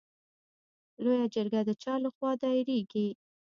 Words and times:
لویه 1.03 1.25
جرګه 1.33 1.59
د 1.67 1.69
چا 1.83 1.93
له 2.03 2.09
خوا 2.15 2.31
دایریږي؟ 2.41 3.07